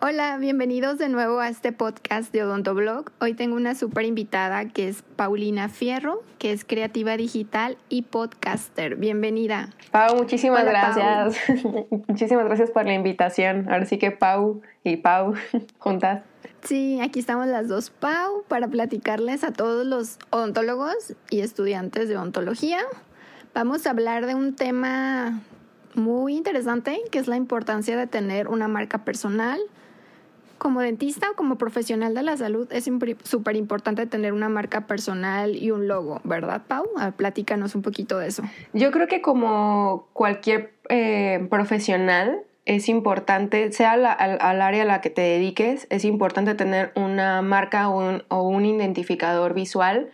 [0.00, 3.10] Hola, bienvenidos de nuevo a este podcast de Odontoblog.
[3.20, 8.94] Hoy tengo una súper invitada que es Paulina Fierro, que es creativa digital y podcaster.
[8.94, 9.70] Bienvenida.
[9.90, 11.36] Pau, muchísimas gracias.
[12.06, 13.68] muchísimas gracias por la invitación.
[13.68, 15.34] Ahora sí que Pau y Pau
[15.78, 16.22] juntas.
[16.62, 22.16] Sí, aquí estamos las dos Pau para platicarles a todos los odontólogos y estudiantes de
[22.16, 22.78] odontología.
[23.52, 25.40] Vamos a hablar de un tema
[25.94, 29.58] muy interesante, que es la importancia de tener una marca personal
[30.58, 32.90] como dentista o como profesional de la salud es
[33.24, 36.86] súper importante tener una marca personal y un logo, ¿verdad, Pau?
[37.16, 38.42] platícanos un poquito de eso.
[38.72, 45.08] Yo creo que como cualquier eh, profesional es importante, sea al, área a la que
[45.08, 50.10] te dediques, es importante tener una marca o un, identificador visual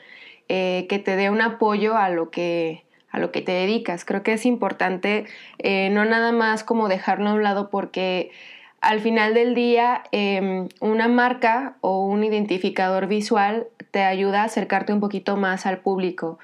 [0.49, 4.05] eh, que te dé un apoyo a lo que a lo que te dedicas.
[4.05, 5.27] Creo que es importante
[5.59, 8.33] eh, no nada más como dejarlo a un lado porque
[8.85, 14.93] al final del día, em, una marca o un identificador visual te ayuda a acercarte
[14.93, 16.39] un poquito más al público.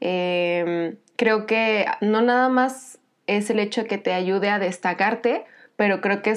[0.00, 5.44] Em, creo que no nada más es el hecho que te ayude a destacarte,
[5.76, 6.36] pero creo que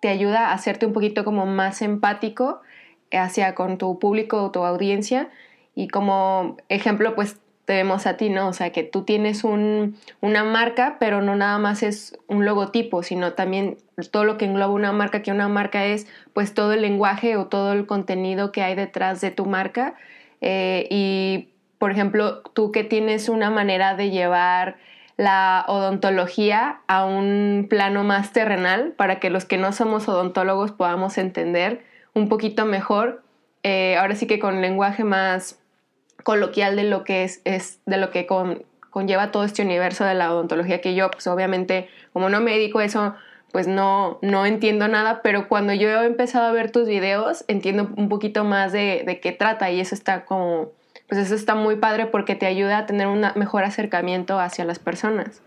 [0.00, 2.60] te ayuda a hacerte un poquito como más empático
[3.12, 5.30] hacia con tu público o tu audiencia.
[5.74, 8.48] Y como ejemplo, pues vemos a ti, ¿no?
[8.48, 13.02] O sea, que tú tienes un, una marca, pero no nada más es un logotipo,
[13.02, 13.78] sino también
[14.10, 17.46] todo lo que engloba una marca, que una marca es pues todo el lenguaje o
[17.46, 19.94] todo el contenido que hay detrás de tu marca.
[20.40, 21.48] Eh, y,
[21.78, 24.76] por ejemplo, tú que tienes una manera de llevar
[25.16, 31.18] la odontología a un plano más terrenal para que los que no somos odontólogos podamos
[31.18, 33.22] entender un poquito mejor,
[33.62, 35.60] eh, ahora sí que con lenguaje más
[36.22, 38.26] coloquial de lo que es, es de lo que
[38.90, 43.14] conlleva todo este universo de la odontología que yo, pues obviamente, como no me eso,
[43.52, 47.88] pues no, no entiendo nada, pero cuando yo he empezado a ver tus videos, entiendo
[47.96, 50.72] un poquito más de, de qué trata y eso está como,
[51.08, 54.78] pues eso está muy padre porque te ayuda a tener un mejor acercamiento hacia las
[54.78, 55.40] personas.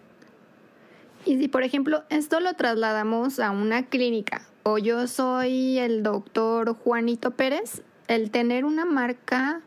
[1.25, 6.75] Y si, por ejemplo, esto lo trasladamos a una clínica, o yo soy el doctor
[6.75, 9.61] Juanito Pérez, el tener una marca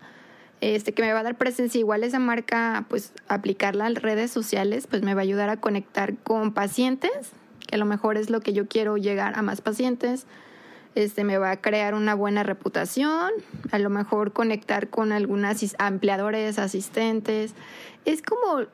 [0.60, 4.86] este, que me va a dar presencia igual esa marca, pues aplicarla en redes sociales,
[4.86, 7.32] pues me va a ayudar a conectar con pacientes,
[7.66, 10.26] que a lo mejor es lo que yo quiero llegar a más pacientes.
[10.96, 13.30] Este me va a crear una buena reputación,
[13.70, 17.54] a lo mejor conectar con algunos empleadores, asistentes.
[18.04, 18.66] Es como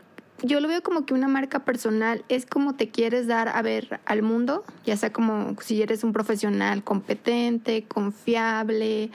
[0.42, 4.00] yo lo veo como que una marca personal es como te quieres dar a ver
[4.04, 9.10] al mundo, ya sea como si eres un profesional competente, confiable,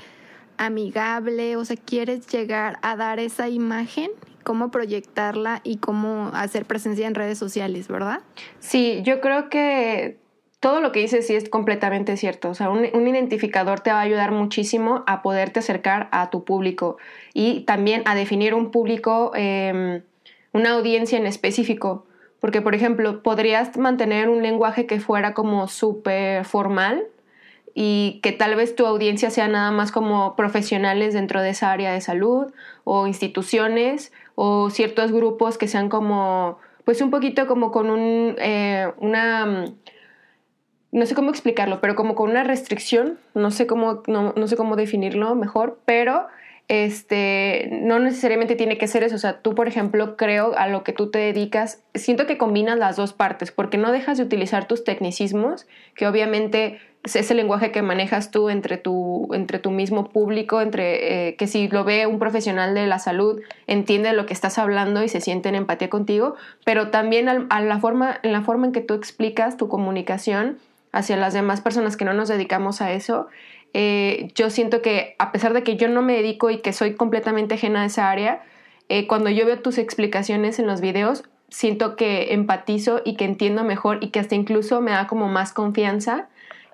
[0.62, 4.12] amigable, o sea, quieres llegar a dar esa imagen,
[4.44, 8.20] cómo proyectarla y cómo hacer presencia en redes sociales, ¿verdad?
[8.60, 10.20] Sí, yo creo que
[10.60, 12.52] todo lo que dices sí es completamente cierto.
[12.52, 16.98] O sea, un, identificador te va a ayudar muchísimo a poderte acercar a tu público
[17.34, 20.04] y también a definir un público, em,
[20.54, 22.06] una audiencia en específico.
[22.40, 27.08] Porque, por ejemplo, podrías mantener un lenguaje que fuera como súper formal,
[27.74, 31.92] y que tal vez tu audiencia sea nada más como profesionales dentro de esa área
[31.92, 32.52] de salud
[32.84, 38.92] o instituciones o ciertos grupos que sean como, pues un poquito como con un, eh,
[38.98, 39.76] una, mm,
[40.92, 44.58] no sé cómo explicarlo, pero como con una restricción, no sé cómo, no, no sé
[44.58, 46.28] cómo definirlo mejor, pero
[46.68, 49.16] este, no necesariamente tiene que ser eso.
[49.16, 52.80] O sea, tú, por ejemplo, creo a lo que tú te dedicas, siento que combinas
[52.80, 57.72] las dos partes, porque no dejas de utilizar tus tecnicismos, que obviamente es el lenguaje
[57.72, 62.06] que manejas tú entre tu, entre tu mismo público, entre eh, que si lo ve
[62.06, 65.90] un profesional de la salud, entiende lo que estás hablando y se siente en empatía
[65.90, 70.60] contigo, pero también a la forma, en la forma en que tú explicas tu comunicación
[70.92, 73.28] hacia las demás personas que no nos dedicamos a eso,
[73.74, 76.94] eh, yo siento que a pesar de que yo no me dedico y que soy
[76.94, 78.44] completamente ajena a esa área,
[78.90, 83.64] eh, cuando yo veo tus explicaciones en los videos, siento que empatizo y que entiendo
[83.64, 86.28] mejor y que hasta incluso me da como más confianza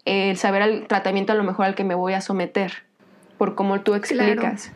[0.08, 2.72] el saber el tratamiento a lo mejor al que me voy a someter,
[3.38, 4.72] por cómo tú explicas.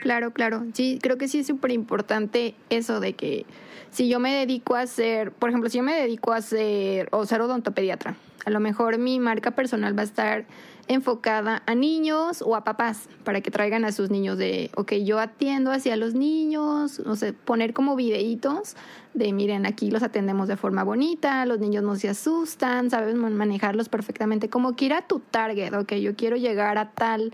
[0.00, 0.64] Claro, claro.
[0.72, 3.46] Sí, creo que sí es súper importante eso de que
[3.90, 7.26] si yo me dedico a ser, por ejemplo, si yo me dedico a ser o
[7.26, 10.44] ser odontopediatra, a lo mejor mi marca personal va a estar
[10.88, 15.18] enfocada a niños o a papás para que traigan a sus niños de, ok, yo
[15.18, 18.76] atiendo hacia los niños, no sé, poner como videitos
[19.14, 23.88] de, miren, aquí los atendemos de forma bonita, los niños no se asustan, sabes manejarlos
[23.88, 27.32] perfectamente, como que ir a tu target, ok, yo quiero llegar a tal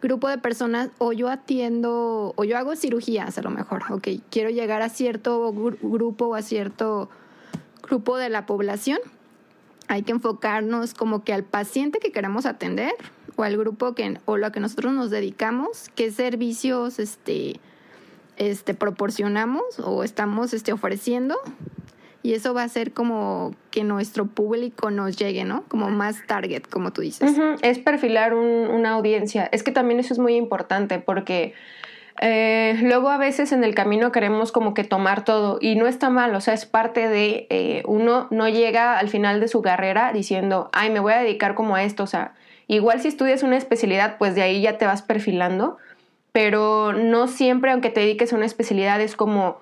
[0.00, 4.50] grupo de personas o yo atiendo o yo hago cirugías a lo mejor, ok, quiero
[4.50, 7.10] llegar a cierto grupo o a cierto
[7.82, 8.98] grupo de la población
[9.88, 12.92] hay que enfocarnos como que al paciente que queremos atender
[13.36, 17.60] o al grupo que o lo que nosotros nos dedicamos, qué servicios este
[18.36, 21.36] este proporcionamos o estamos este ofreciendo
[22.22, 25.64] y eso va a ser como que nuestro público nos llegue, ¿no?
[25.68, 27.32] Como más target, como tú dices.
[27.62, 29.48] Es perfilar una audiencia.
[29.52, 31.54] Es que también eso es muy importante porque
[32.20, 36.10] eh, luego a veces en el camino queremos como que tomar todo y no está
[36.10, 40.12] mal, o sea, es parte de eh, uno no llega al final de su carrera
[40.12, 42.34] diciendo, ay, me voy a dedicar como a esto, o sea,
[42.66, 45.76] igual si estudias una especialidad, pues de ahí ya te vas perfilando,
[46.32, 49.60] pero no siempre, aunque te dediques a una especialidad, es como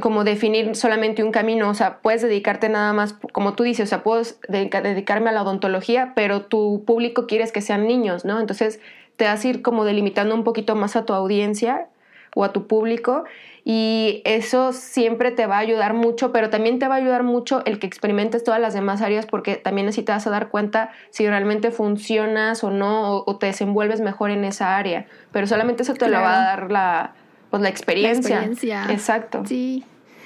[0.00, 3.90] como definir solamente un camino, o sea, puedes dedicarte nada más, como tú dices, o
[3.90, 8.40] sea, puedo dedicarme a la odontología, pero tu público quieres que sean niños, ¿no?
[8.40, 8.80] Entonces
[9.16, 11.88] te vas a ir como delimitando un poquito más a tu audiencia
[12.34, 13.24] o a tu público
[13.64, 17.62] y eso siempre te va a ayudar mucho, pero también te va a ayudar mucho
[17.64, 20.90] el que experimentes todas las demás áreas porque también así te vas a dar cuenta
[21.10, 25.94] si realmente funcionas o no o, te desenvuelves mejor en esa área, pero solamente eso
[25.94, 27.14] te lo va a dar la
[27.50, 28.40] pues la experiencia.
[28.40, 28.92] La experiencia.
[28.92, 29.42] Exacto.
[29.46, 29.84] Sí.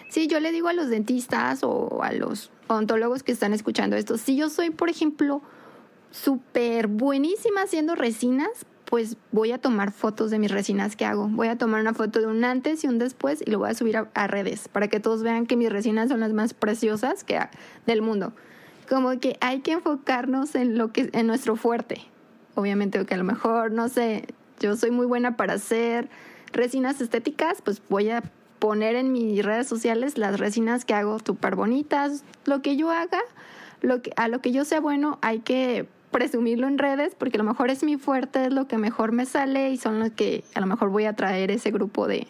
[0.08, 4.16] Sí, yo le digo a los dentistas o a los odontólogos que están escuchando esto,
[4.16, 5.42] si yo soy, por ejemplo,
[6.10, 8.48] súper buenísima haciendo resinas,
[8.88, 11.28] pues voy a tomar fotos de mis resinas que hago.
[11.28, 13.74] Voy a tomar una foto de un antes y un después y lo voy a
[13.74, 17.38] subir a, redes para que todos vean que mis resinas son las más preciosas que
[17.86, 18.32] del mundo.
[18.88, 22.00] Como que hay que enfocarnos en lo que en nuestro fuerte.
[22.54, 24.24] Obviamente que a lo mejor no sé,
[24.58, 26.08] yo soy muy buena para hacer
[26.52, 28.22] resinas estéticas, pues voy a
[28.58, 33.20] poner en mis redes sociales las resinas que hago súper bonitas, lo que yo haga,
[33.82, 37.42] lo que, a lo que yo sea bueno hay que presumirlo en redes porque a
[37.42, 40.44] lo mejor es mi fuerte, es lo que mejor me sale y son los que
[40.54, 42.26] a lo mejor voy a traer ese grupo de,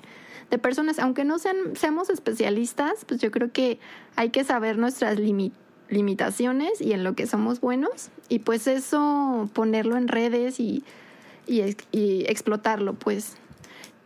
[0.50, 0.98] de personas.
[0.98, 3.78] Aunque no sean, seamos especialistas, pues yo creo que
[4.16, 5.18] hay que saber nuestras
[5.88, 10.84] limitaciones y en lo que somos buenos y pues eso ponerlo en redes y,
[11.46, 11.60] y,
[12.26, 13.36] explotarlo pues.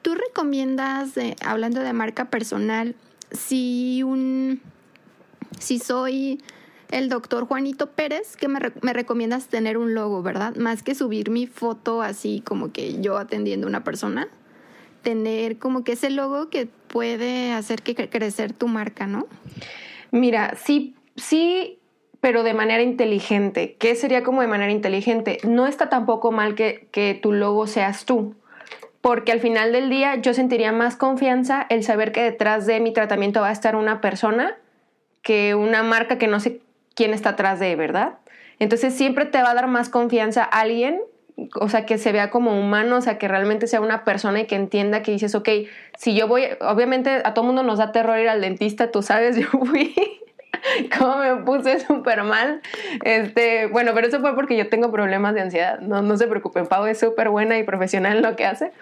[0.02, 2.96] ¿Tú recomiendas, eh, hablando de marca personal,
[3.30, 4.60] si un
[5.58, 6.42] si soy
[6.92, 10.54] el doctor Juanito Pérez, que me, recomiendas tener un logo, ¿verdad?
[10.56, 14.28] Más que subir mi foto así como que yo atendiendo a una persona,
[15.02, 19.26] tener como que ese logo que puede hacer que crecer tu marca, ¿no?
[20.10, 21.78] Mira, sí, sí,
[22.20, 23.74] pero de manera inteligente.
[23.78, 25.38] ¿Qué sería como de manera inteligente?
[25.42, 28.36] No está tampoco mal que, que tu logo seas tú
[29.00, 32.92] porque al final del día yo sentiría más confianza el saber que detrás de mi
[32.92, 34.56] tratamiento va a estar una persona
[35.22, 36.60] que una marca que no sé
[36.94, 38.18] quién está atrás de, ¿verdad?
[38.58, 41.00] Entonces siempre te va a dar más confianza alguien,
[41.60, 44.46] o sea, que se vea como humano, o sea, que realmente sea una persona y
[44.46, 45.48] que entienda que dices, ok,
[45.98, 49.36] si yo voy, obviamente a todo mundo nos da terror ir al dentista, tú sabes,
[49.40, 49.94] yo fui
[50.96, 52.60] cómo me puse súper mal.
[53.04, 55.80] Este, bueno, pero eso fue porque yo tengo problemas de ansiedad.
[55.80, 58.72] No, no se preocupen, Pau es súper buena y profesional en lo que hace.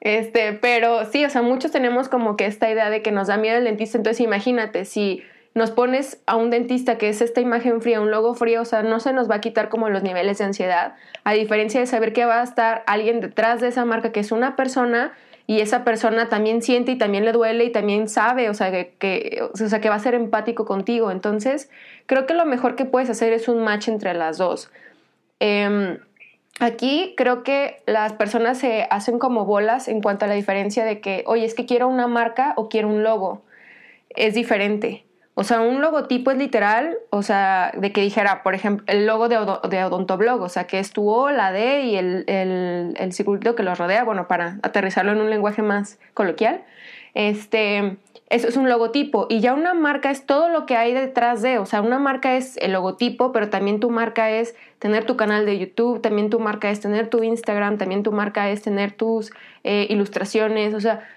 [0.00, 3.36] Este, pero sí, o sea, muchos tenemos como que esta idea de que nos da
[3.36, 3.98] miedo el dentista.
[3.98, 5.22] Entonces, imagínate, si
[5.54, 8.82] nos pones a un dentista que es esta imagen fría, un logo frío, o sea,
[8.82, 10.94] no se nos va a quitar como los niveles de ansiedad,
[11.24, 14.32] a diferencia de saber que va a estar alguien detrás de esa marca que es
[14.32, 15.12] una persona
[15.50, 19.42] y esa persona también siente y también le duele y también sabe, o sea, que,
[19.52, 21.10] o sea, que va a ser empático contigo.
[21.10, 21.70] Entonces,
[22.06, 24.70] creo que lo mejor que puedes hacer es un match entre las dos.
[25.40, 25.98] Em,
[26.60, 31.00] aquí creo que las personas se hacen como bolas en cuanto a la diferencia de
[31.00, 33.42] que, oye, es que quiero una marca o quiero un logo.
[34.10, 35.04] Es diferente.
[35.34, 39.28] O sea, un logotipo es literal, o sea, de que dijera, por ejemplo, el logo
[39.28, 43.54] de, Odontoblog, o sea, que es tu O, la D y el, el, el circulito
[43.54, 46.62] que lo rodea, bueno, para aterrizarlo en un lenguaje más coloquial.
[47.14, 47.96] Este,
[48.30, 49.26] eso es un logotipo.
[49.28, 51.58] Y ya una marca es todo lo que hay detrás de.
[51.58, 55.46] O sea, una marca es el logotipo, pero también tu marca es tener tu canal
[55.46, 59.32] de YouTube, también tu marca es tener tu Instagram, también tu marca es tener tus
[59.64, 61.08] eh, ilustraciones, o sea,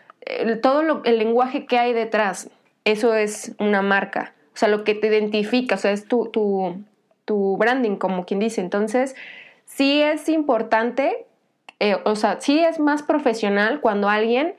[0.62, 2.50] todo lo, el lenguaje que hay detrás
[2.86, 4.34] eso es una marca.
[4.54, 6.30] O sea, lo que te identifica, o sea, es tu,
[7.25, 8.62] tu, branding, como quien dice.
[8.62, 9.16] Entonces,
[9.66, 11.25] sí es importante,
[11.80, 14.56] eh, o sea, sí es más profesional cuando alguien,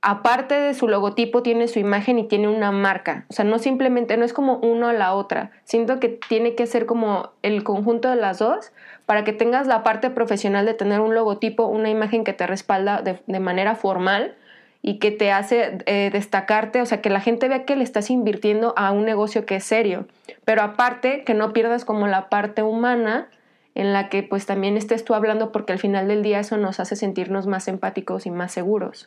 [0.00, 3.26] aparte de su logotipo, tiene su imagen y tiene una marca.
[3.30, 5.50] O sea, no simplemente, no es como uno a la otra.
[5.64, 8.72] Siento que tiene que ser como el conjunto de las dos
[9.06, 13.02] para que tengas la parte profesional de tener un logotipo, una imagen que te respalda
[13.02, 14.36] de, de manera formal
[14.82, 18.10] y que te hace eh, destacarte, o sea, que la gente vea que le estás
[18.10, 20.06] invirtiendo a un negocio que es serio,
[20.44, 23.28] pero aparte que no pierdas como la parte humana
[23.74, 26.80] en la que pues también estés tú hablando porque al final del día eso nos
[26.80, 29.06] hace sentirnos más empáticos y más seguros.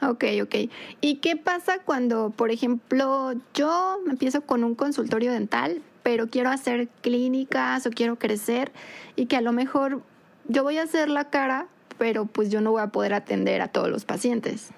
[0.00, 0.54] Ok, ok.
[1.00, 6.88] ¿Y qué pasa cuando, por ejemplo, yo empiezo con un consultorio dental, pero quiero hacer
[7.02, 8.72] clínicas o quiero crecer
[9.14, 10.02] y que a lo mejor
[10.48, 13.68] yo voy a hacer la cara, pero pues yo no voy a poder atender a
[13.68, 14.70] todos los pacientes.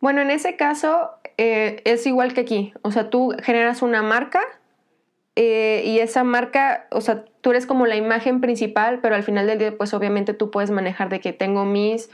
[0.00, 2.74] Bueno, en ese caso eh, es igual que aquí.
[2.82, 4.40] O sea, tú generas una marca
[5.36, 9.46] eh, y esa marca, o sea, tú eres como la imagen principal, pero al final
[9.46, 12.10] del día, pues obviamente tú puedes manejar de que tengo mis,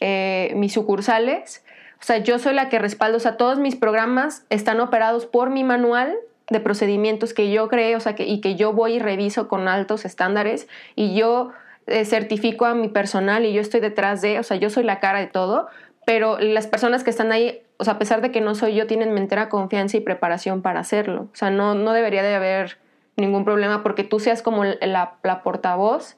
[0.00, 1.64] eh, mis sucursales.
[2.00, 5.50] O sea, yo soy la que respaldo, o sea, todos mis programas están operados por
[5.50, 6.16] mi manual
[6.50, 9.68] de procedimientos que yo creé, o sea, que, y que yo voy y reviso con
[9.68, 11.52] altos estándares y yo
[11.86, 15.00] eh, certifico a mi personal y yo estoy detrás de, o sea, yo soy la
[15.00, 15.68] cara de todo,
[16.06, 18.86] pero las personas que están ahí, o sea, a pesar de que no soy yo,
[18.86, 21.28] tienen entera confianza y preparación para hacerlo.
[21.32, 22.78] O sea, no, no debería de haber
[23.16, 26.16] ningún problema porque tú seas como la, la portavoz,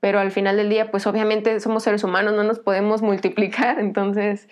[0.00, 4.48] pero al final del día, pues obviamente somos seres humanos, no nos podemos multiplicar, entonces,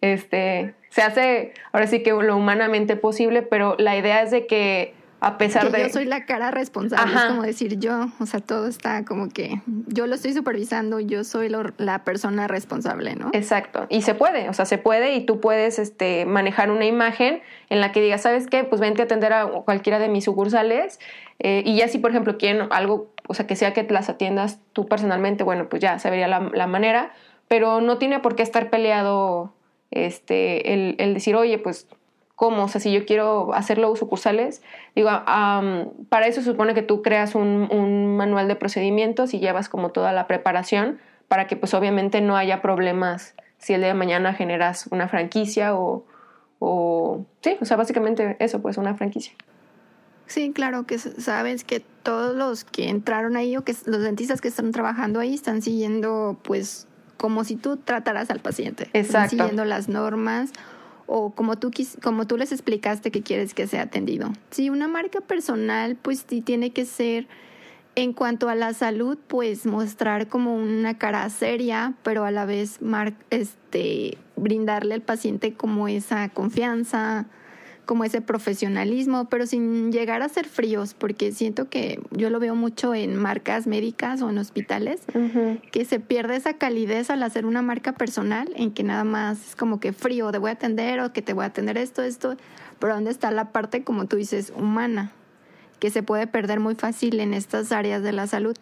[0.00, 4.94] este, se hace ahora sí que lo humanamente posible, pero la idea es de que
[5.20, 5.82] a pesar de...
[5.82, 9.60] Yo soy la cara responsable, es como decir yo, o sea, todo está como que
[9.86, 13.30] yo lo estoy supervisando, yo soy la persona responsable, ¿no?
[13.32, 17.40] Exacto, y se puede, o sea, se puede y tú puedes este, manejar una imagen
[17.70, 18.64] en la que digas, ¿sabes qué?
[18.64, 21.00] Pues vente a atender a cualquiera de mis sucursales
[21.38, 24.60] eh, y ya si, por ejemplo, quieren algo, o sea, que sea que las atiendas
[24.72, 27.12] tú personalmente, bueno, pues ya se vería la, la manera,
[27.48, 29.52] pero no tiene por qué estar peleado
[29.90, 31.86] este, el, el decir, oye, pues
[32.36, 32.64] ¿Cómo?
[32.64, 34.62] O sea, si yo quiero hacerlo sucursales,
[34.94, 40.12] digo, para eso supone que tú creas un, manual de procedimientos y llevas como toda
[40.12, 44.86] la preparación para que pues obviamente no haya problemas si el día de mañana generas
[44.90, 46.04] una franquicia o,
[46.58, 49.32] o sí, o sea, básicamente eso, pues una franquicia.
[50.26, 54.48] Sí, claro, que sabes que todos los que entraron ahí o que los dentistas que
[54.48, 58.84] están trabajando ahí están siguiendo pues como si tú trataras al paciente.
[58.92, 58.98] Exacto.
[58.98, 60.52] Están siguiendo las normas
[61.06, 61.70] o como tú,
[62.02, 64.32] como tú les explicaste que quieres que sea atendido.
[64.50, 67.26] Si una marca personal, pues sí tiene que ser,
[67.94, 72.78] en cuanto a la salud, pues mostrar como una cara seria, pero a la vez
[73.30, 77.26] este, brindarle al paciente como esa confianza,
[77.86, 82.56] como ese profesionalismo, pero sin llegar a ser fríos, porque siento que yo lo veo
[82.56, 85.00] mucho en marcas médicas o en hospitales,
[85.70, 89.56] que se pierde esa calidez al hacer una marca personal, en que nada más es
[89.56, 92.36] como que frío, te voy a atender o que te voy a atender esto, esto,
[92.80, 95.12] pero ¿dónde está la parte, como tú dices, humana,
[95.78, 98.56] que se puede perder muy fácil en estas áreas de la salud?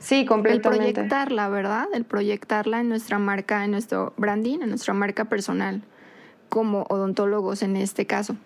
[0.00, 0.88] Sí, completamente.
[0.88, 1.86] El proyectarla, ¿verdad?
[1.94, 5.82] El proyectarla en nuestra marca, en nuestro branding, en nuestra marca personal
[6.48, 8.36] como odontólogos en este caso.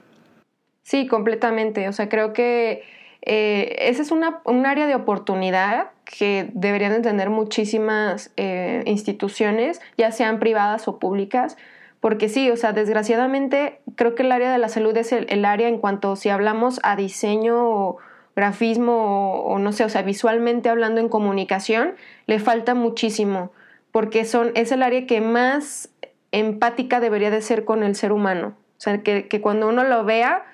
[0.83, 1.89] Sí, completamente.
[1.89, 2.83] O sea, creo que
[3.23, 9.81] eh, esa es una, un área de oportunidad que deberían de tener muchísimas eh, instituciones,
[9.97, 11.57] ya sean privadas o públicas,
[12.01, 15.69] porque sí, o sea, desgraciadamente creo que el área de la salud es el, área
[15.69, 17.99] en cuanto si hablamos a diseño o
[18.35, 21.95] grafismo o, o, no sé, o sea, visualmente hablando en comunicación,
[22.27, 23.53] le falta muchísimo,
[23.93, 25.91] porque son, es el área que más
[26.33, 28.55] empática debería de ser con el ser humano.
[28.79, 30.45] O sea, que, cuando uno lo vea,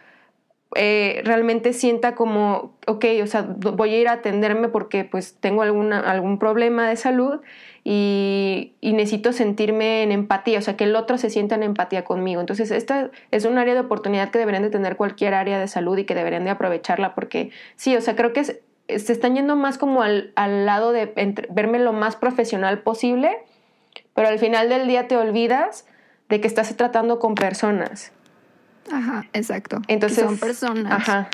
[0.75, 5.63] eh, realmente sienta como, ok, o sea, voy a ir a atenderme porque pues tengo
[5.63, 7.41] alguna, algún problema de salud
[7.85, 12.41] y, necesito sentirme en empatía, o sea, que el otro se sienta en empatía conmigo.
[12.41, 15.97] Entonces, esta es un área de oportunidad que deberían de tener cualquier área de salud
[15.97, 19.79] y que deberían de aprovecharla porque sí, o sea, creo que se están yendo más
[19.79, 21.13] como al, al lado de
[21.51, 23.39] verme lo más profesional posible
[24.17, 25.85] pero al final del día te olvidas
[26.29, 28.11] de que estás tratando con personas.
[28.91, 29.81] Ajá, exacto.
[29.87, 30.93] Entonces, son personas.
[30.93, 31.29] Ajá.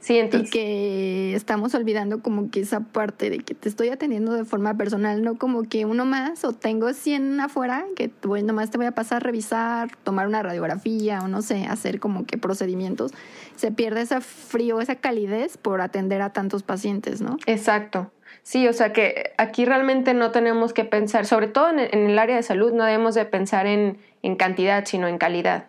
[0.00, 0.48] Sí, entonces.
[0.48, 4.74] Y que estamos olvidando como que esa parte de que te estoy atendiendo de forma
[4.74, 8.86] personal, no como que uno más o tengo 100 afuera que bueno, nomás te voy
[8.86, 13.12] a pasar a revisar, tomar una radiografía o no sé, hacer como que procedimientos.
[13.56, 17.36] Se pierde ese frío, esa calidez por atender a tantos pacientes, ¿no?
[17.44, 18.10] Exacto.
[18.42, 22.36] Sí, o sea que aquí realmente no tenemos que pensar, sobre todo en el, área
[22.36, 23.98] de salud, no debemos de pensar en,
[24.36, 25.66] cantidad, sino en calidad.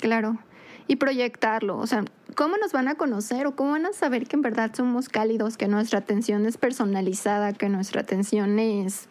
[0.00, 0.38] claro.
[0.86, 4.36] Y proyectarlo, o sea, ¿cómo nos van a conocer o cómo van a saber que
[4.36, 9.06] en verdad somos cálidos, que nuestra atención es personalizada, que nuestra atención es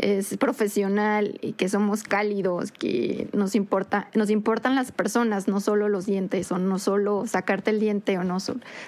[0.00, 5.88] es profesional y que somos cálidos, que nos importa, nos importan las personas, no solo
[5.88, 8.40] los dientes o no solo sacarte el diente o no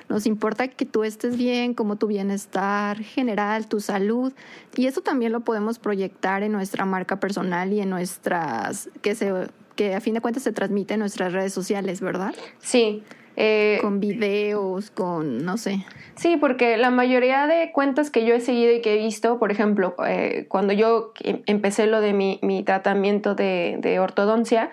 [0.08, 4.32] nos importa que tú estés bien, como tu bienestar general, tu salud
[4.76, 9.32] y eso también lo podemos proyectar en nuestra marca personal y en nuestras que se
[9.76, 12.34] que a fin de cuentas se transmite en nuestras redes sociales, ¿verdad?
[12.58, 13.02] Sí.
[13.36, 15.84] Eh, con videos, con, no sé.
[16.16, 19.50] Sí, porque la mayoría de cuentas que yo he seguido y que he visto, por
[19.50, 24.70] ejemplo, eh, cuando yo em, empecé lo de mi, mi tratamiento de, de, ortodoncia,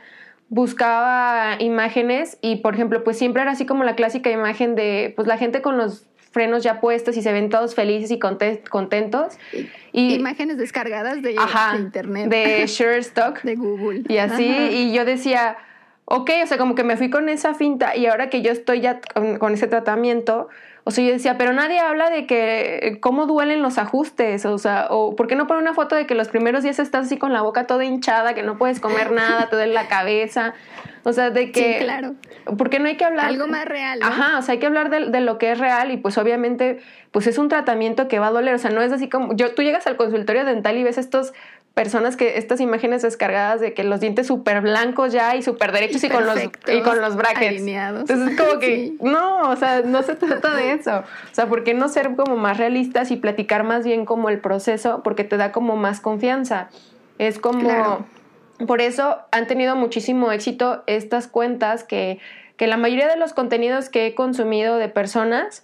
[0.50, 5.28] buscaba imágenes y, por ejemplo, pues siempre era así como la clásica imagen de, pues
[5.28, 9.38] la gente con los frenos ya puestos y se ven todos felices y contentos.
[9.92, 11.36] Y, imágenes descargadas de,
[11.78, 12.30] internet.
[12.30, 12.64] De
[13.00, 13.42] Stock.
[13.42, 14.04] de Google.
[14.08, 15.58] Y así, y yo decía,
[16.12, 18.82] ok, o sea, como que me fui con esa finta y ahora que yo estoy
[18.82, 19.00] ya
[19.40, 20.50] con ese tratamiento,
[20.84, 24.88] o sea, yo decía, pero nadie habla de que cómo duelen los ajustes, o sea,
[24.90, 27.32] o ¿por qué no pone una foto de que los primeros días estás así con
[27.32, 30.56] la boca toda hinchada, que no puedes comer nada, te duele la cabeza?
[31.04, 31.78] O sea, de que...
[31.78, 32.16] Sí, claro.
[32.58, 33.28] ¿Por qué no hay que hablar?
[33.28, 34.00] Algo más real.
[34.00, 34.08] ¿no?
[34.08, 36.80] Ajá, o sea, hay que hablar de, de, lo que es real y pues obviamente,
[37.12, 39.54] pues es un tratamiento que va a doler, o sea, no es así como, yo,
[39.54, 41.34] tú llegas al consultorio dental y ves estos
[41.80, 46.04] personas que estas imágenes descargadas de que los dientes súper blancos ya y súper derechos
[46.04, 47.62] y, con los y con los brackets.
[47.66, 50.98] Entonces es como que no, o sea, no se trata de eso.
[50.98, 54.42] O sea, ¿por qué no ser como más realistas y platicar más bien como el
[54.42, 55.04] proceso?
[55.04, 56.68] Porque te da como más confianza.
[57.18, 58.06] Es como
[58.68, 62.20] por eso han tenido muchísimo éxito estas cuentas que,
[62.58, 65.64] que la mayoría de los contenidos que he consumido de personas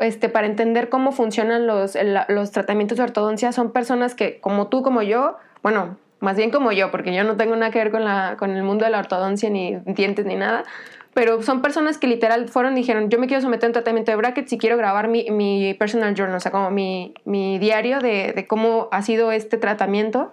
[0.00, 1.96] este, para entender cómo funcionan los,
[2.28, 6.70] los tratamientos de ortodoncia son personas que, como tú, como yo, bueno, más bien como
[6.70, 9.00] yo, porque yo no tengo nada que ver con, la, con el mundo de la
[9.00, 10.62] ortodoncia, ni dientes, ni nada,
[11.12, 14.12] pero son personas que literal fueron y dijeron, yo me quiero someter a un tratamiento
[14.12, 17.98] de brackets y quiero grabar mi, mi personal journal, o sea, como mi, mi diario
[17.98, 20.32] de, de, cómo ha sido este tratamiento.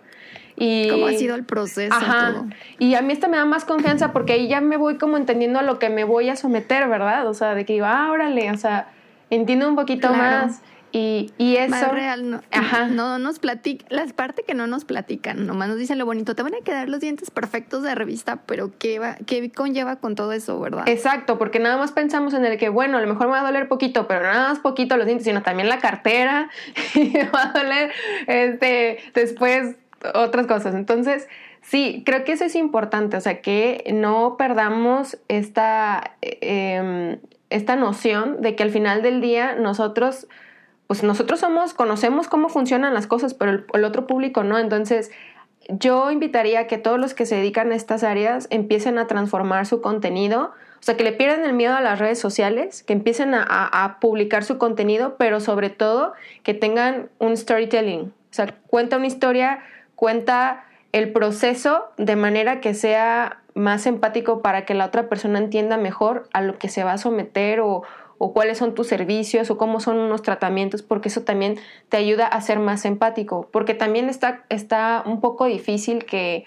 [0.55, 1.95] Y, cómo ha sido el proceso.
[1.95, 2.45] Ajá.
[2.77, 5.57] Y a mí esto me da más confianza porque ahí ya me voy como entendiendo
[5.57, 7.25] a lo que me voy a someter, ¿verdad?
[7.27, 8.89] O sea, de que digo, ah, órale, o sea,
[9.31, 10.61] entiendo un poquito más.
[10.95, 11.71] Y, y eso.
[11.71, 12.85] Más real, no, Ajá.
[12.85, 16.43] no nos platican, las partes que no nos platican, nomás nos dicen lo bonito, te
[16.43, 20.31] van a quedar los dientes perfectos de revista, pero ¿qué, va, qué conlleva con todo
[20.33, 20.87] eso, verdad?
[20.87, 23.43] Exacto, porque nada más pensamos en el que, bueno, a lo mejor me va a
[23.43, 26.51] doler poquito, pero nada más poquito los dientes, sino también la cartera,
[26.93, 27.91] y me va a doler
[28.27, 29.75] este, después
[30.13, 30.75] otras cosas.
[30.75, 31.27] Entonces,
[31.63, 37.17] sí, creo que eso es importante, o sea, que no perdamos esta, eh,
[37.49, 40.27] esta noción de que al final del día nosotros
[40.93, 44.59] pues nosotros somos, conocemos cómo funcionan las cosas, pero el, otro público no.
[44.59, 45.09] Entonces,
[45.67, 49.65] yo invitaría a que todos los que se dedican a estas áreas empiecen a transformar
[49.65, 53.33] su contenido, o sea, que le pierdan el miedo a las redes sociales, que empiecen
[53.33, 56.13] a, publicar su contenido, pero sobre todo
[56.43, 58.01] que tengan un storytelling.
[58.01, 59.63] O sea, cuenta una historia,
[59.95, 65.77] cuenta el proceso de manera que sea más empático para que la otra persona entienda
[65.77, 67.81] mejor a lo que se va a someter o,
[68.23, 71.59] o cuáles son tus servicios o cómo son unos tratamientos, porque eso también
[71.89, 76.45] te ayuda a ser más empático, porque también está, está un poco difícil que,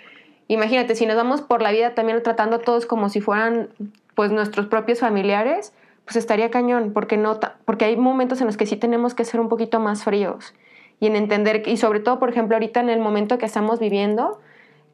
[0.48, 3.68] imagínate, si nos vamos por la vida también tratando a todos como si fueran
[4.14, 5.74] pues nuestros propios familiares,
[6.06, 9.38] pues estaría cañón, porque, no, porque hay momentos en los que sí tenemos que ser
[9.38, 10.54] un poquito más fríos
[10.98, 14.40] y en entender, y sobre todo, por ejemplo, ahorita en el momento que estamos viviendo,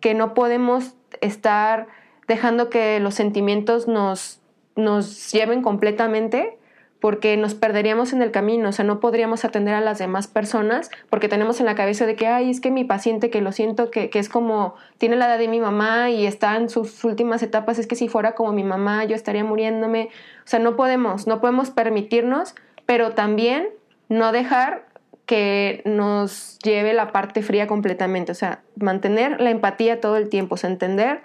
[0.01, 1.87] que no podemos estar
[2.27, 4.41] dejando que los sentimientos nos,
[4.75, 6.59] nos lleven completamente,
[7.03, 10.89] porque nos perderíamos en el camino, o sea, no podríamos atender a las demás personas
[11.11, 13.91] porque tenemos en la cabeza de que, ay, es que mi paciente que lo siento,
[13.91, 17.43] que, que, es como, tiene la edad de mi mamá y está en sus últimas
[17.43, 20.11] etapas, es que si fuera como mi mamá yo estaría muriéndome,
[20.45, 22.55] o sea, no podemos, no podemos permitirnos,
[22.87, 23.71] pero también
[24.09, 24.87] no dejar
[25.27, 30.55] que nos lleve la parte fría completamente, o sea, mantener la empatía todo el tiempo,
[30.55, 31.23] o sea, entender,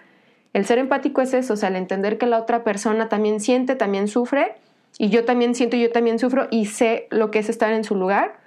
[0.54, 3.76] el ser empático es eso, o sea, el entender que la otra persona también siente,
[3.76, 4.56] también sufre,
[4.98, 7.96] y yo también siento, yo también sufro y sé lo que es estar en su
[7.96, 8.40] lugar,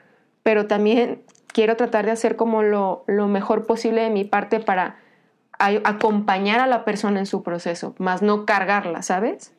[0.43, 4.99] pero también quiero tratar de hacer como lo, mejor posible de mi parte para
[5.59, 9.53] acompañar a la persona en su proceso, más no cargarla, ¿sabes?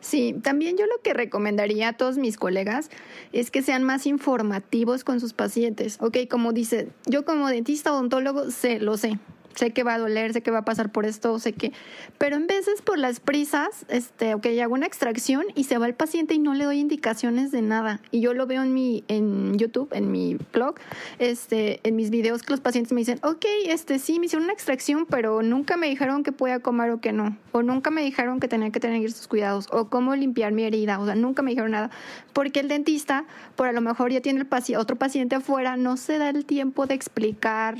[0.00, 2.90] Sí, también yo lo que recomendaría a todos mis colegas
[3.32, 5.98] es que sean más informativos con sus pacientes.
[6.00, 9.18] Ok, como dice, yo como dentista odontólogo sé, lo sé,
[9.54, 11.72] sé que va a doler, sé que va a pasar por esto, sé que,
[12.18, 15.94] pero en veces por las prisas, este, ok, hago una extracción y se va el
[15.94, 18.00] paciente y no le doy indicaciones de nada.
[18.10, 20.76] Y yo lo veo en mi, en YouTube, en mi blog,
[21.18, 24.52] este, en mis videos que los pacientes me dicen, ok, este, sí, me hicieron una
[24.52, 28.40] extracción, pero nunca me dijeron que podía comer o que no, o nunca me dijeron
[28.40, 31.50] que tenía que tener estos cuidados, o cómo limpiar mi herida, o sea, nunca me
[31.50, 31.90] dijeron nada,
[32.32, 33.24] porque el dentista,
[33.56, 36.44] por a lo mejor ya tiene el paciente, otro paciente afuera, no se da el
[36.44, 37.76] tiempo de explicar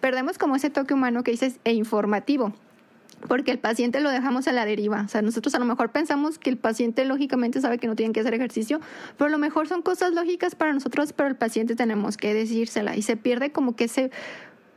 [0.00, 2.52] perdemos como ese toque humano que dices e informativo
[3.28, 5.02] porque el paciente lo dejamos a la deriva.
[5.04, 8.12] O sea, nosotros a lo mejor pensamos que el paciente lógicamente sabe que no tiene
[8.12, 8.80] que hacer ejercicio,
[9.16, 12.96] pero a lo mejor son cosas lógicas para nosotros, pero el paciente tenemos que decírsela
[12.96, 14.10] y se pierde como que ese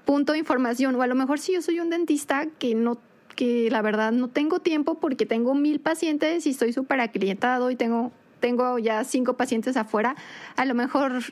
[0.05, 0.95] punto de información.
[0.95, 2.97] O a lo mejor si yo soy un dentista que no
[3.33, 7.75] que la verdad no tengo tiempo porque tengo mil pacientes y estoy súper aclientado y
[7.75, 10.15] tengo, tengo ya cinco pacientes afuera,
[10.55, 11.23] a lo mejor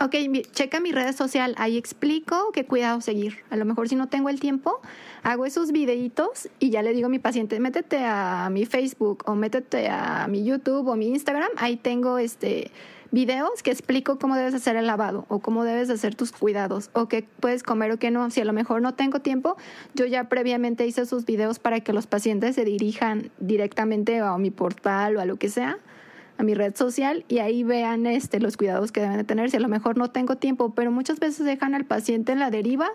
[0.00, 0.14] ok,
[0.52, 3.38] checa mi red social, ahí explico qué cuidado seguir.
[3.50, 4.80] A lo mejor si no tengo el tiempo,
[5.22, 9.34] hago esos videitos y ya le digo a mi paciente, métete a mi Facebook o
[9.34, 12.70] métete a mi YouTube o mi Instagram, ahí tengo este
[13.10, 17.06] videos que explico cómo debes hacer el lavado o cómo debes hacer tus cuidados o
[17.06, 18.28] qué puedes comer o qué no.
[18.30, 19.56] Si a lo mejor no tengo tiempo,
[19.94, 24.50] yo ya previamente hice esos videos para que los pacientes se dirijan directamente a mi
[24.50, 25.78] portal o a lo que sea
[26.36, 29.50] a mi red social y ahí vean este los cuidados que deben de tener.
[29.50, 32.50] Si a lo mejor no tengo tiempo, pero muchas veces dejan al paciente en la
[32.50, 32.88] deriva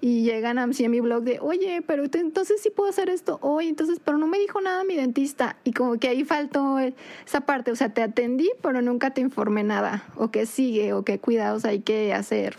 [0.00, 3.68] y llegan a, a mi blog de, oye, pero entonces sí puedo hacer esto hoy,
[3.68, 7.70] entonces, pero no me dijo nada mi dentista y como que ahí faltó esa parte,
[7.70, 11.64] o sea, te atendí, pero nunca te informé nada, o qué sigue, o qué cuidados
[11.64, 12.56] hay que hacer.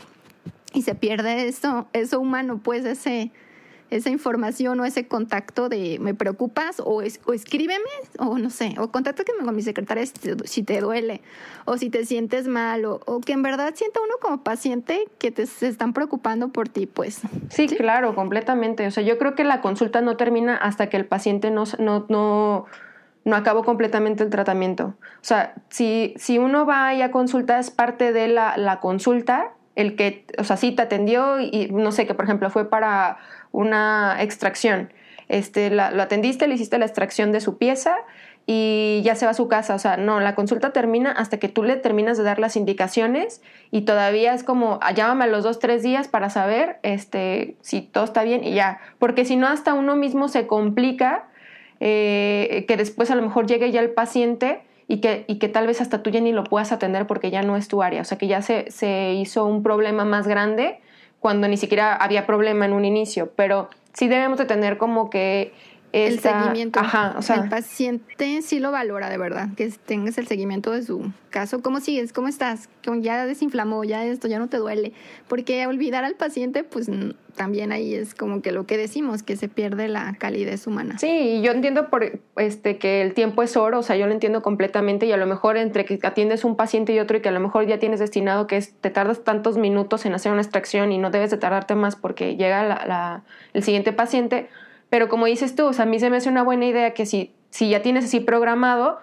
[0.73, 3.31] Y se pierde eso, eso humano, pues ese
[3.91, 7.83] esa información o ese contacto de me preocupas o, o escríbeme
[8.17, 11.21] o no sé, o contáctame con mi secretaria si te, duele
[11.65, 15.45] o si te sientes mal o, que en verdad sienta uno como paciente que te
[15.45, 17.21] se están preocupando por ti, pues.
[17.49, 18.87] Sí, claro, completamente.
[18.87, 22.05] O sea, yo creo que la consulta no termina hasta que el paciente no, no,
[22.07, 22.65] no,
[23.25, 24.95] no acabó completamente el tratamiento.
[25.01, 29.51] O sea, si, si uno va ahí a consulta es parte de la, la consulta,
[29.75, 33.17] el que, o sea, sí te atendió y no sé, que por ejemplo fue para
[33.51, 34.91] una extracción.
[35.27, 37.95] Este, la, lo atendiste, le hiciste la extracción de su pieza
[38.45, 39.75] y ya se va a su casa.
[39.75, 43.41] O sea, no, la consulta termina hasta que tú le terminas de dar las indicaciones
[43.71, 47.81] y todavía es como, ah, llámame a los dos, tres días para saber este, si
[47.81, 48.79] todo está bien y ya.
[48.99, 51.29] Porque si no, hasta uno mismo se complica
[51.79, 55.67] eh, que después a lo mejor llegue ya el paciente y que, y que tal
[55.67, 58.01] vez hasta tú ya ni lo puedas atender porque ya no es tu área.
[58.01, 60.79] O sea, que ya se, se hizo un problema más grande
[61.21, 65.53] cuando ni siquiera había problema en un inicio, pero sí debemos de tener como que
[65.93, 66.79] el seguimiento.
[66.79, 70.83] Ajá, o sea, el paciente sí lo valora de verdad, que tengas el seguimiento de
[70.83, 71.61] su caso.
[71.61, 72.13] ¿Cómo sigues?
[72.13, 72.69] ¿Cómo estás?
[72.99, 74.93] Ya desinflamó, ya esto, ya no te duele.
[75.27, 76.89] Porque olvidar al paciente, pues
[77.35, 80.97] también ahí es como que lo que decimos, que se pierde la calidez humana.
[80.99, 84.41] Sí, yo entiendo por este que el tiempo es oro, o sea, yo lo entiendo
[84.41, 87.33] completamente y a lo mejor entre que atiendes un paciente y otro y que a
[87.33, 90.91] lo mejor ya tienes destinado que es, te tardas tantos minutos en hacer una extracción
[90.91, 93.23] y no debes de tardarte más porque llega la,
[93.53, 94.49] el siguiente paciente
[94.91, 97.05] pero como dices tú, o sea, a mí se me hace una buena idea que
[97.05, 98.99] si, si ya tienes así programado,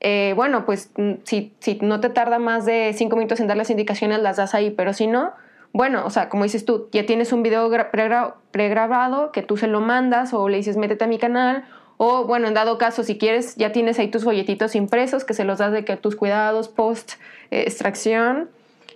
[0.00, 3.56] eh, bueno, pues mm, si, si no te tarda más de cinco minutos en dar
[3.56, 5.32] las indicaciones, las das ahí, pero si no,
[5.72, 7.70] bueno, o sea, como dices tú, ya tienes un video
[8.50, 11.64] pregrabado que tú se lo mandas o le dices métete a mi canal
[11.96, 15.44] o bueno, en dado caso, si quieres, ya tienes ahí tus folletitos impresos que se
[15.44, 17.12] los das de que tus cuidados post
[17.50, 18.50] eh, extracción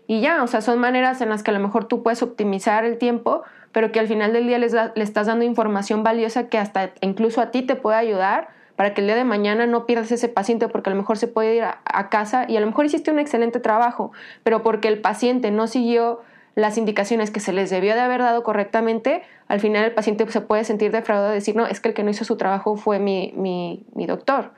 [0.06, 2.84] y ya, o sea, son maneras en las que a lo mejor tú puedes optimizar
[2.84, 6.58] el tiempo pero que al final del día les le estás dando información valiosa que
[6.58, 10.12] hasta incluso a ti te puede ayudar para que el día de mañana no pierdas
[10.12, 12.86] ese paciente porque a lo mejor se puede ir a, casa y a lo mejor
[12.86, 14.12] hiciste un excelente trabajo,
[14.44, 16.20] pero porque el paciente no siguió
[16.54, 20.40] las indicaciones que se les debió de haber dado correctamente, al final el paciente se
[20.40, 23.00] puede sentir defraudado y decir, no, es que el que no hizo su trabajo fue
[23.00, 24.52] mi, mi, mi doctor.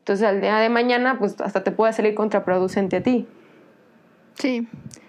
[0.00, 3.26] Entonces al día de mañana, pues hasta te puede salir contraproducente a ti.
[4.34, 4.68] Sí,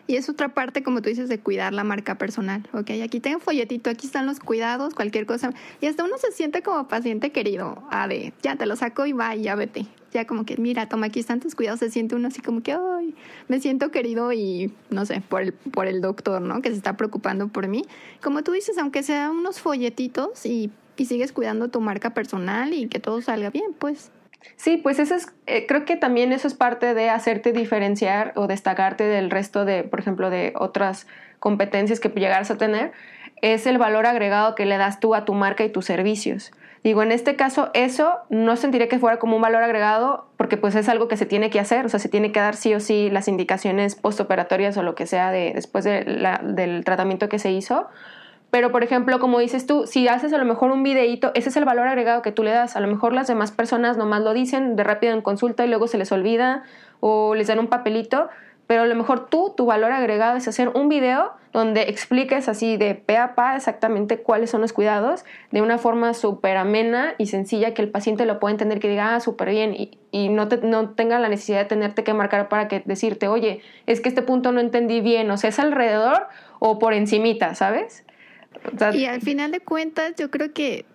[0.09, 2.67] y es otra parte, como tú dices, de cuidar la marca personal.
[2.73, 5.53] Ok, aquí tengo folletito, aquí están los cuidados, cualquier cosa.
[5.81, 7.83] Y hasta uno se siente como paciente querido.
[7.91, 9.85] A ver, ya te lo saco y va y ya vete.
[10.11, 11.81] Ya como que, mira, toma, aquí están tus cuidados.
[11.81, 13.13] Se siente uno así como que, ay,
[13.49, 16.63] me siento querido y, no sé, por el, por el doctor, ¿no?
[16.63, 17.85] Que se está preocupando por mí.
[18.19, 22.87] Como tú dices, aunque sean unos folletitos y, y sigues cuidando tu marca personal y
[22.87, 24.09] que todo salga bien, pues.
[24.55, 28.47] Sí, pues eso es, eh, creo que también eso es parte de hacerte diferenciar o
[28.47, 31.07] destacarte del resto de, por ejemplo, de otras
[31.39, 32.91] competencias que llegaras a tener,
[33.41, 36.51] es el valor agregado que le das tú a tu marca y tus servicios.
[36.83, 40.75] Digo, en este caso, eso no sentiría que fuera como un valor agregado porque pues
[40.75, 42.79] es algo que se tiene que hacer, o sea, se tiene que dar sí o
[42.79, 47.89] sí las indicaciones postoperatorias o lo que sea de, después del tratamiento que se hizo,
[48.51, 51.57] pero, por ejemplo, como dices tú, si haces a lo mejor un videíto, ese es
[51.57, 52.75] el valor agregado que tú le das.
[52.75, 55.87] A lo mejor las demás personas nomás lo dicen de rápido en consulta y luego
[55.87, 56.63] se les olvida
[56.99, 58.29] o les dan un papelito.
[58.65, 62.77] Pero a lo mejor tú, tu valor agregado es hacer un video donde expliques así
[62.77, 67.25] de pe a pa exactamente cuáles son los cuidados de una forma súper amena y
[67.25, 69.75] sencilla que el paciente lo pueda entender, que diga, ah, súper bien,
[70.11, 74.09] y, no tenga la necesidad de tenerte que marcar para que decirte, oye, es que
[74.09, 76.27] este punto no entendí bien, o sea, es alrededor
[76.59, 78.05] o por encimita, ¿sabes?
[78.93, 80.85] Y al final de cuentas, yo creo que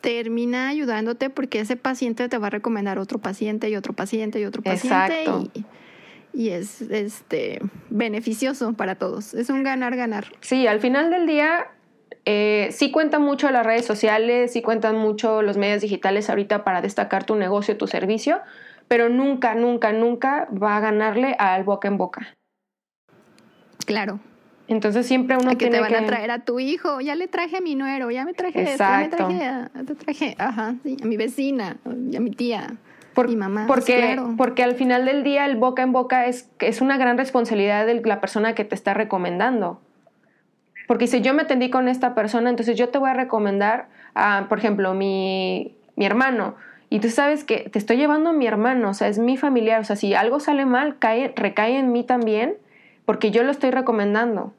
[0.00, 4.44] termina ayudándote porque ese paciente te va a recomendar otro paciente y otro paciente y
[4.44, 5.24] otro paciente.
[6.32, 9.32] Y, es este beneficioso para todos.
[9.32, 10.26] Es un ganar-ganar.
[10.40, 11.68] Sí, al final del día
[12.26, 16.82] eh, sí cuentan mucho las redes sociales, sí cuentan mucho los medios digitales ahorita para
[16.82, 18.40] destacar tu negocio, tu servicio,
[18.86, 22.34] pero nunca, nunca, nunca va a ganarle al boca en boca.
[23.86, 24.20] Claro.
[24.68, 25.96] Entonces siempre uno que tiene te van que...
[25.96, 28.84] a traer a tu hijo, ya le traje a mi nuero, ya me traje esto,
[28.84, 32.74] ya me traje, a, te traje, ajá, sí, a mi vecina, a mi tía.
[33.14, 34.34] Por, mi mamá, porque, claro.
[34.36, 38.02] porque al final del día el boca en boca es, es una gran responsabilidad de
[38.02, 39.80] la persona que te está recomendando.
[40.86, 44.46] Porque si yo me atendí con esta persona, entonces yo te voy a recomendar a,
[44.48, 46.56] por ejemplo, mi, mi hermano.
[46.90, 49.80] Y tú sabes que te estoy llevando a mi hermano, o sea, es mi familiar.
[49.80, 52.56] O sea, si algo sale mal, cae, recae en mí también,
[53.06, 54.52] porque yo lo estoy recomendando.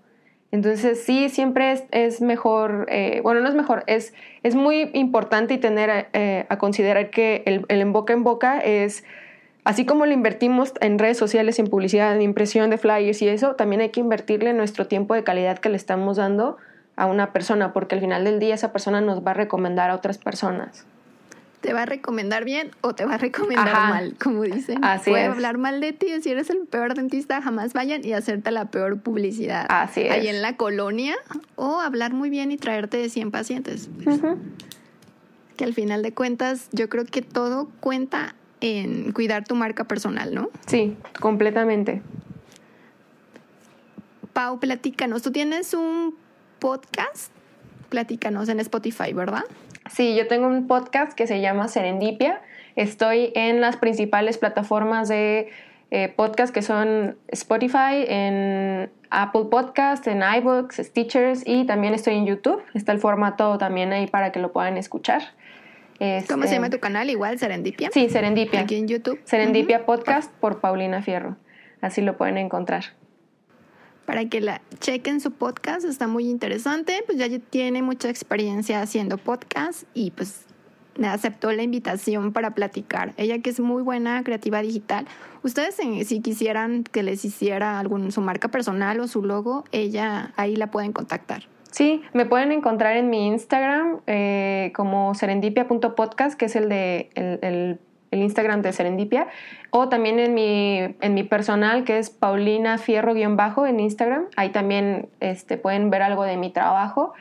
[0.51, 5.53] Entonces sí, siempre es, es mejor, eh, bueno, no es mejor, es, es muy importante
[5.53, 9.03] y tener eh, a considerar que el, el, en boca en boca es,
[9.65, 13.55] así como le invertimos en redes sociales, en publicidad, en impresión de flyers y eso,
[13.55, 16.55] también hay que invertirle nuestro tiempo de calidad que le estamos dando
[16.95, 19.95] a una persona, porque al final del día esa persona nos va a recomendar a
[19.95, 20.87] otras personas
[21.61, 23.89] te va a recomendar bien o te va a recomendar Ajá.
[23.89, 24.83] mal, como dicen.
[24.83, 25.31] Así Puede es.
[25.31, 28.99] hablar mal de ti, si eres el peor dentista, jamás vayan y hacerte la peor
[28.99, 29.65] publicidad.
[29.69, 30.11] Así es.
[30.11, 31.15] Ahí en la colonia,
[31.55, 33.89] o hablar muy bien y traerte de 100 pacientes.
[34.05, 34.37] Uh -huh.
[35.55, 40.33] Que al final de cuentas, yo creo que todo cuenta en cuidar tu marca personal,
[40.33, 40.49] ¿no?
[40.67, 42.01] Sí, completamente.
[44.33, 45.23] Pau, platícanos.
[45.23, 46.15] Tú tienes un
[46.59, 47.31] podcast,
[47.89, 49.43] platícanos en Spotify, ¿verdad?
[49.91, 52.41] Sí, yo tengo un podcast que se llama Serendipia.
[52.75, 55.49] Estoy en las principales plataformas de
[55.91, 62.25] eh, podcast que son Spotify, en Apple Podcast, en iBooks, Stitchers y también estoy en
[62.25, 62.61] YouTube.
[62.73, 65.21] Está el formato también ahí para que lo puedan escuchar.
[65.99, 67.09] Este, ¿Cómo se llama tu canal?
[67.09, 67.89] Igual, Serendipia.
[67.91, 68.61] Sí, Serendipia.
[68.61, 69.19] Aquí en YouTube.
[69.23, 69.85] Serendipia uh -huh.
[69.85, 71.37] Podcast por Paulina Fierro.
[71.81, 72.83] Así lo pueden encontrar
[74.07, 79.17] para que la chequen su podcast, está muy interesante, pues ya tiene mucha experiencia haciendo
[79.17, 80.45] podcast y pues
[80.95, 83.13] me aceptó la invitación para platicar.
[83.17, 85.05] Ella que es muy buena creativa digital.
[85.43, 90.55] Ustedes si quisieran que les hiciera algún su marca personal o su logo, ella ahí
[90.55, 91.43] la pueden contactar.
[91.69, 97.79] Sí, me pueden encontrar en mi Instagram eh, como serendipia.podcast, que es el de el,
[98.11, 99.27] el Instagram de Serendipia,
[99.69, 104.25] o también en mi, en mi personal, que es Paulina Fierro-bajo en Instagram.
[104.35, 107.13] Ahí también este, pueden ver algo de mi trabajo.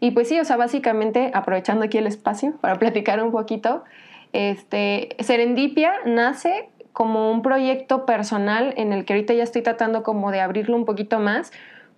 [0.00, 3.84] Y pues sí, o sea, básicamente, aprovechando aquí el espacio para platicar un poquito,
[4.32, 10.30] este, Serendipia nace como un proyecto personal en el que ahorita ya estoy tratando como
[10.30, 11.52] de abrirlo un poquito más,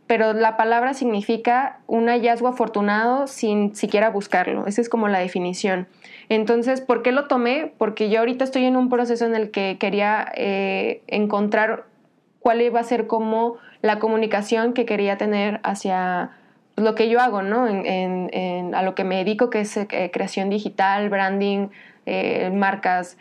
[0.07, 4.67] pero la palabra significa un hallazgo afortunado sin siquiera buscarlo.
[4.67, 5.87] Esa es como la definición.
[6.29, 7.73] Entonces, ¿por qué lo tomé?
[7.79, 11.85] Porque yo ahorita estoy en un proceso en el que quería eh, encontrar
[12.41, 16.33] cuál iba a ser como la comunicación que quería tener hacia
[16.77, 17.67] lo que yo hago, ¿no?
[17.67, 21.69] En, en, en, a lo que me dedico, que es eh, creación digital, branding,
[22.05, 23.17] eh, marcas,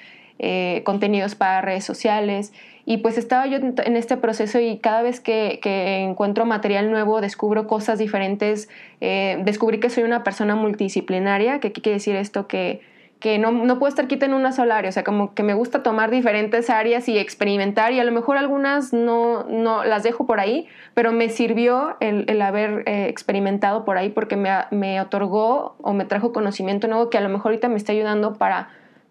[0.83, 2.51] contenidos para redes sociales.
[2.85, 5.59] Y pues estaba yo en este proceso y cada vez que,
[6.03, 8.69] encuentro material nuevo, descubro cosas diferentes,
[8.99, 12.81] eh, descubrí que soy una persona multidisciplinaria, que quiere decir esto que,
[13.23, 15.53] que no, no, puedo estar quita en una sola área, o sea, como que me
[15.53, 20.25] gusta tomar diferentes áreas y experimentar y a lo mejor algunas no, no las dejo
[20.25, 24.99] por ahí, pero me sirvió el, el haber eh, experimentado por ahí porque me, me
[24.99, 28.67] otorgó o me trajo conocimiento nuevo que a lo mejor ahorita me está ayudando para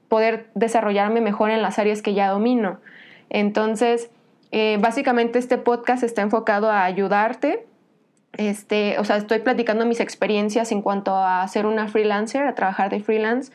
[0.08, 2.80] poder desarrollarme mejor en las áreas que ya domino.
[3.32, 4.10] Entonces,
[4.52, 7.66] eh, básicamente este podcast está enfocado a ayudarte.
[8.34, 12.90] Este, o sea, estoy platicando mis experiencias en cuanto a ser una freelancer, a trabajar
[12.90, 13.50] de freelance,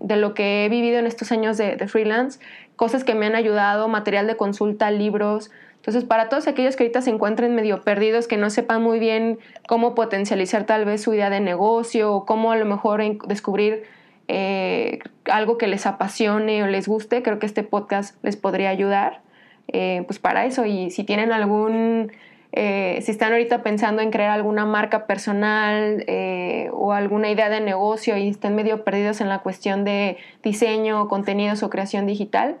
[0.00, 2.38] de lo que he vivido en estos años de, de, freelance,
[2.76, 5.50] cosas que me han ayudado, material de consulta, libros.
[5.76, 9.38] Entonces, para todos aquellos que ahorita se encuentren medio perdidos, que no sepan muy bien
[9.68, 13.84] cómo potencializar tal vez su idea de negocio o cómo a lo mejor descubrir
[14.28, 19.22] eh, algo que les apasione o les guste, creo que este podcast les podría ayudar.
[19.68, 22.10] Eh, pues para eso, y si tienen algún,
[22.52, 27.60] eh, si están ahorita pensando en crear alguna marca personal eh, o alguna idea de
[27.60, 32.56] negocio y están medio perdidos en la cuestión de diseño, contenidos o creación digital,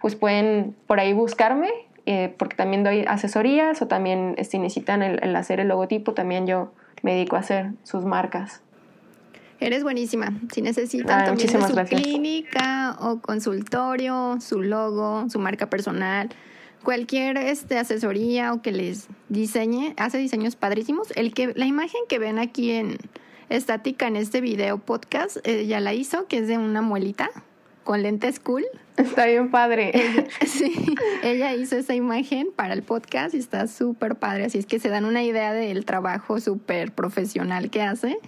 [0.00, 1.70] pues pueden por ahí buscarme,
[2.38, 6.72] porque también doy asesorías o también si necesitan el, el hacer el logotipo, también yo
[7.02, 8.62] me dedico a hacer sus marcas.
[9.60, 10.32] Eres buenísima.
[10.52, 12.00] Si necesitan ah, también de su gracias.
[12.00, 16.30] clínica o consultorio, su logo, su marca personal,
[16.82, 21.08] cualquier este, asesoría o que les diseñe, hace diseños padrísimos.
[21.14, 22.96] El que, la imagen que ven aquí en
[23.50, 27.30] estática en este video podcast, ella la hizo, que es de una muelita
[27.84, 28.64] con lentes cool.
[28.96, 29.90] Está bien padre.
[29.94, 34.46] Ella, sí, ella hizo esa imagen para el podcast y está súper padre.
[34.46, 38.18] Así es que se dan una idea del trabajo súper profesional que hace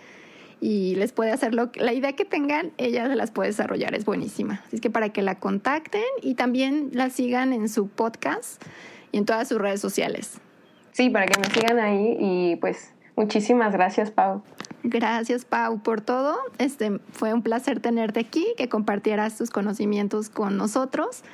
[0.63, 4.05] y les puede hacer lo, la idea que tengan, ella se las puede desarrollar, es
[4.05, 4.63] buenísima.
[4.65, 8.63] Así es que para que la contacten y también la sigan en su podcast
[9.11, 10.39] y en todas sus redes sociales.
[10.93, 14.45] Sí, para que me sigan ahí y pues muchísimas gracias, Pau.
[14.85, 16.39] Gracias, Pau, por todo.
[16.59, 21.25] Este fue un placer tenerte aquí, que compartieras tus conocimientos con nosotros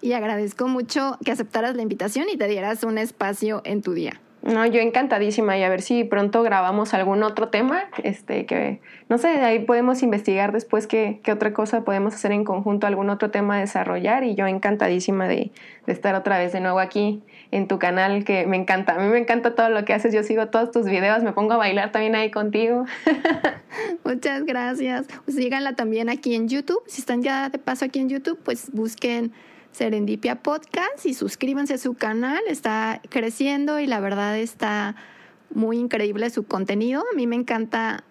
[0.00, 4.20] y agradezco mucho que aceptaras la invitación y te dieras un espacio en tu día.
[4.46, 9.18] No, yo encantadísima y a ver si pronto grabamos algún otro tema, este, que no
[9.18, 13.32] sé, ahí podemos investigar después qué, qué otra cosa podemos hacer en conjunto, algún otro
[13.32, 15.50] tema desarrollar y yo encantadísima de,
[15.86, 19.08] de, estar otra vez de nuevo aquí en tu canal, que me encanta, a mí
[19.08, 21.90] me encanta todo lo que haces, yo sigo todos tus videos, me pongo a bailar
[21.90, 22.84] también ahí contigo.
[24.04, 25.08] Muchas gracias.
[25.24, 28.70] Pues síganla también aquí en YouTube, si están ya de paso aquí en YouTube, pues
[28.72, 29.32] busquen
[29.72, 34.96] Serendipia Podcast y suscríbanse a su canal, está creciendo y la verdad está
[35.54, 37.02] muy increíble su contenido.
[37.12, 38.04] A mí me encanta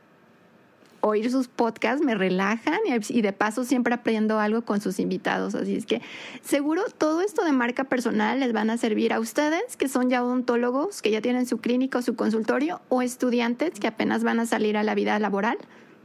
[1.06, 5.54] oír sus podcasts, me relajan y de paso siempre aprendo algo con sus invitados.
[5.54, 6.02] Así es que
[6.41, 10.24] seguro todo esto de marca personal les van a servir a ustedes que son ya
[10.24, 14.48] odontólogos, que ya tienen su clínica o su consultorio o estudiantes que apenas van a
[14.48, 15.60] salir a la vida laboral,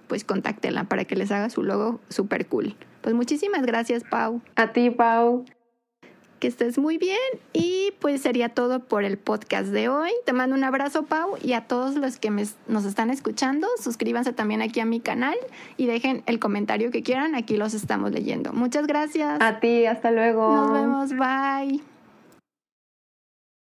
[0.06, 2.76] pues contáctenla para que les haga su logo super cool.
[3.00, 4.40] Pues muchísimas gracias, Pau.
[4.56, 5.44] A ti, Pau.
[6.38, 7.18] Que estés muy bien
[7.52, 10.10] y pues sería todo por el podcast de hoy.
[10.24, 14.62] Te mando un abrazo, Pau, y a todos los que nos están escuchando, suscríbanse también
[14.62, 15.36] aquí a mi canal
[15.76, 18.54] y dejen el comentario que quieran, aquí los estamos leyendo.
[18.54, 19.38] Muchas gracias.
[19.42, 20.54] A ti, hasta luego.
[20.54, 21.89] Nos vemos, bye.